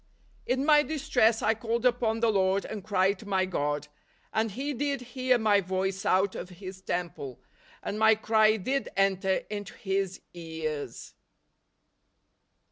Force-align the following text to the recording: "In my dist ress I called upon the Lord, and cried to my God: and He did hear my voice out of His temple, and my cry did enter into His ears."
"In 0.51 0.65
my 0.65 0.81
dist 0.81 1.15
ress 1.15 1.43
I 1.43 1.53
called 1.53 1.85
upon 1.85 2.21
the 2.21 2.31
Lord, 2.31 2.65
and 2.65 2.83
cried 2.83 3.19
to 3.19 3.27
my 3.27 3.45
God: 3.45 3.87
and 4.33 4.49
He 4.49 4.73
did 4.73 5.01
hear 5.13 5.37
my 5.37 5.61
voice 5.61 6.07
out 6.07 6.33
of 6.33 6.49
His 6.49 6.81
temple, 6.81 7.39
and 7.83 7.99
my 7.99 8.15
cry 8.15 8.57
did 8.57 8.89
enter 8.97 9.43
into 9.51 9.75
His 9.75 10.19
ears." 10.33 11.13